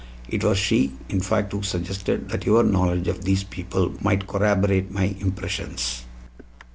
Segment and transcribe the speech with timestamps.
[0.27, 4.89] It was she, in fact, who suggested that your knowledge of these people might corroborate
[4.89, 6.05] my impressions."